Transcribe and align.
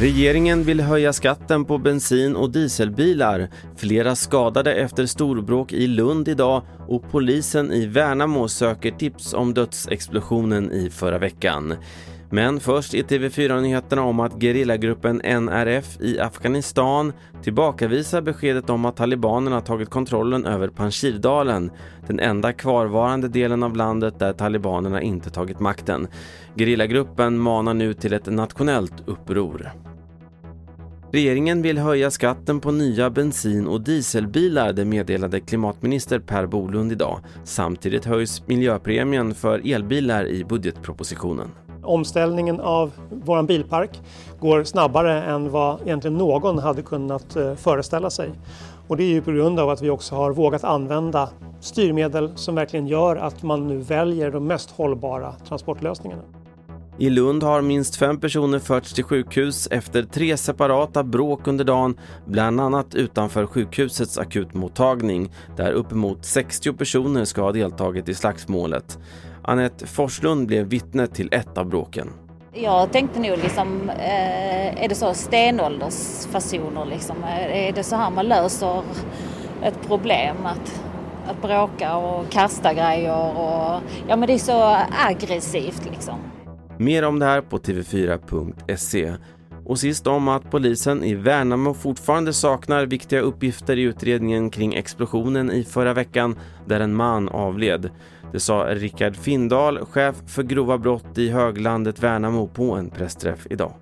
Regeringen 0.00 0.64
vill 0.64 0.80
höja 0.80 1.12
skatten 1.12 1.64
på 1.64 1.78
bensin 1.78 2.36
och 2.36 2.50
dieselbilar. 2.50 3.48
Flera 3.76 4.16
skadade 4.16 4.74
efter 4.74 5.06
storbråk 5.06 5.72
i 5.72 5.86
Lund 5.86 6.28
idag 6.28 6.62
och 6.88 7.10
polisen 7.10 7.72
i 7.72 7.86
Värnamo 7.86 8.48
söker 8.48 8.90
tips 8.90 9.34
om 9.34 9.54
dödsexplosionen 9.54 10.72
i 10.72 10.90
förra 10.90 11.18
veckan. 11.18 11.74
Men 12.32 12.60
först 12.60 12.94
i 12.94 13.02
TV4-nyheterna 13.02 14.02
om 14.02 14.20
att 14.20 14.42
gerillagruppen 14.42 15.20
NRF 15.24 16.00
i 16.00 16.20
Afghanistan 16.20 17.12
tillbakavisar 17.42 18.20
beskedet 18.20 18.70
om 18.70 18.84
att 18.84 18.96
talibanerna 18.96 19.60
tagit 19.60 19.90
kontrollen 19.90 20.46
över 20.46 20.68
Panjshirdalen, 20.68 21.70
den 22.06 22.20
enda 22.20 22.52
kvarvarande 22.52 23.28
delen 23.28 23.62
av 23.62 23.76
landet 23.76 24.18
där 24.18 24.32
talibanerna 24.32 25.02
inte 25.02 25.30
tagit 25.30 25.60
makten. 25.60 26.08
Gerillagruppen 26.56 27.38
manar 27.38 27.74
nu 27.74 27.94
till 27.94 28.12
ett 28.12 28.26
nationellt 28.26 28.94
uppror. 29.06 29.70
Regeringen 31.12 31.62
vill 31.62 31.78
höja 31.78 32.10
skatten 32.10 32.60
på 32.60 32.70
nya 32.70 33.10
bensin 33.10 33.66
och 33.66 33.80
dieselbilar, 33.80 34.72
det 34.72 34.84
meddelade 34.84 35.40
klimatminister 35.40 36.18
Per 36.18 36.46
Bolund 36.46 36.92
idag. 36.92 37.20
Samtidigt 37.44 38.04
höjs 38.04 38.46
miljöpremien 38.46 39.34
för 39.34 39.72
elbilar 39.74 40.26
i 40.26 40.44
budgetpropositionen. 40.44 41.48
Omställningen 41.90 42.60
av 42.60 42.92
vår 43.10 43.42
bilpark 43.42 44.00
går 44.40 44.64
snabbare 44.64 45.22
än 45.22 45.50
vad 45.50 45.80
egentligen 45.82 46.18
någon 46.18 46.58
hade 46.58 46.82
kunnat 46.82 47.36
eh, 47.36 47.54
föreställa 47.54 48.10
sig. 48.10 48.30
Och 48.88 48.96
det 48.96 49.02
är 49.02 49.08
ju 49.08 49.22
på 49.22 49.30
grund 49.30 49.60
av 49.60 49.70
att 49.70 49.82
vi 49.82 49.90
också 49.90 50.14
har 50.14 50.32
vågat 50.32 50.64
använda 50.64 51.28
styrmedel 51.60 52.30
som 52.36 52.54
verkligen 52.54 52.86
gör 52.86 53.16
att 53.16 53.42
man 53.42 53.68
nu 53.68 53.78
väljer 53.78 54.30
de 54.30 54.46
mest 54.46 54.70
hållbara 54.70 55.34
transportlösningarna. 55.48 56.22
I 57.00 57.10
Lund 57.10 57.42
har 57.42 57.62
minst 57.62 57.96
fem 57.96 58.20
personer 58.20 58.58
förts 58.58 58.92
till 58.92 59.04
sjukhus 59.04 59.68
efter 59.70 60.02
tre 60.02 60.36
separata 60.36 61.04
bråk 61.04 61.46
under 61.46 61.64
dagen, 61.64 61.98
bland 62.26 62.60
annat 62.60 62.94
utanför 62.94 63.46
sjukhusets 63.46 64.18
akutmottagning 64.18 65.32
där 65.56 65.72
uppemot 65.72 66.24
60 66.24 66.72
personer 66.72 67.24
ska 67.24 67.42
ha 67.42 67.52
deltagit 67.52 68.08
i 68.08 68.14
slagsmålet. 68.14 68.98
Annette 69.42 69.86
Forslund 69.86 70.46
blev 70.46 70.66
vittne 70.66 71.06
till 71.06 71.28
ett 71.32 71.58
av 71.58 71.66
bråken. 71.66 72.08
Jag 72.52 72.92
tänkte 72.92 73.20
nog 73.20 73.38
liksom, 73.38 73.90
eh, 73.90 74.84
är 74.84 74.88
det 74.88 74.94
så 74.94 75.14
stenåldersfasoner 75.14 76.84
liksom? 76.84 77.16
Är 77.50 77.72
det 77.72 77.82
så 77.82 77.96
här 77.96 78.10
man 78.10 78.28
löser 78.28 78.82
ett 79.62 79.86
problem? 79.86 80.36
Att, 80.44 80.82
att 81.26 81.42
bråka 81.42 81.96
och 81.96 82.30
kasta 82.30 82.74
grejer 82.74 83.38
och 83.38 83.80
ja 84.08 84.16
men 84.16 84.20
det 84.20 84.32
är 84.32 84.38
så 84.38 84.76
aggressivt 85.06 85.84
liksom. 85.90 86.18
Mer 86.80 87.04
om 87.04 87.18
det 87.18 87.26
här 87.26 87.40
på 87.40 87.58
tv4.se. 87.58 89.14
Och 89.64 89.78
sist 89.78 90.06
om 90.06 90.28
att 90.28 90.50
polisen 90.50 91.04
i 91.04 91.14
Värnamo 91.14 91.74
fortfarande 91.74 92.32
saknar 92.32 92.86
viktiga 92.86 93.20
uppgifter 93.20 93.76
i 93.78 93.82
utredningen 93.82 94.50
kring 94.50 94.74
explosionen 94.74 95.50
i 95.50 95.64
förra 95.64 95.94
veckan 95.94 96.38
där 96.66 96.80
en 96.80 96.94
man 96.94 97.28
avled. 97.28 97.90
Det 98.32 98.40
sa 98.40 98.66
Rickard 98.70 99.16
Findal, 99.16 99.78
chef 99.84 100.16
för 100.26 100.42
grova 100.42 100.78
brott 100.78 101.18
i 101.18 101.30
höglandet 101.30 102.02
Värnamo 102.02 102.46
på 102.46 102.72
en 102.72 102.90
pressträff 102.90 103.46
idag. 103.50 103.72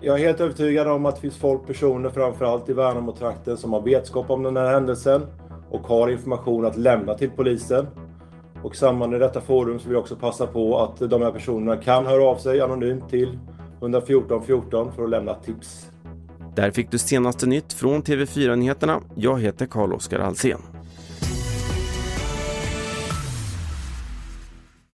Jag 0.00 0.20
är 0.20 0.24
helt 0.24 0.40
övertygad 0.40 0.88
om 0.88 1.06
att 1.06 1.14
det 1.14 1.20
finns 1.20 1.36
folk, 1.36 1.66
personer 1.66 2.10
framförallt 2.10 2.68
i 2.68 2.72
Värnamo-trakten 2.72 3.56
som 3.56 3.72
har 3.72 3.80
vetskap 3.80 4.30
om 4.30 4.42
den 4.42 4.56
här 4.56 4.72
händelsen 4.72 5.22
och 5.70 5.86
har 5.86 6.08
information 6.08 6.66
att 6.66 6.76
lämna 6.76 7.14
till 7.14 7.30
polisen. 7.30 7.86
Och 8.62 8.74
i 8.74 8.76
samband 8.76 9.12
med 9.12 9.20
detta 9.20 9.40
forum 9.40 9.78
så 9.78 9.84
vill 9.84 9.92
jag 9.92 10.00
också 10.00 10.16
passa 10.16 10.46
på 10.46 10.78
att 10.78 11.10
de 11.10 11.22
här 11.22 11.30
personerna 11.30 11.76
kan 11.76 12.06
höra 12.06 12.24
av 12.24 12.36
sig 12.36 12.60
anonymt 12.60 13.10
till 13.10 13.38
114 13.80 14.42
14 14.42 14.92
för 14.92 15.04
att 15.04 15.10
lämna 15.10 15.34
tips. 15.34 15.90
Där 16.54 16.70
fick 16.70 16.90
du 16.90 16.98
senaste 16.98 17.46
nytt 17.46 17.72
från 17.72 18.02
TV4 18.02 18.56
Nyheterna. 18.56 19.00
Jag 19.14 19.40
heter 19.40 19.66
Carl-Oskar 19.66 20.18
Alsen. 20.18 20.58